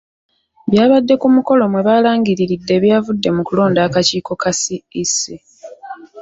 Byabadde 0.69 1.13
ku 1.21 1.27
mukolo 1.35 1.63
mwe 1.71 1.81
balangiriridde 1.87 2.71
ebyavudde 2.77 3.29
mu 3.35 3.41
kulonda 3.47 3.79
akakiiko 3.87 4.31
ka 4.41 4.51
CEC. 4.61 5.19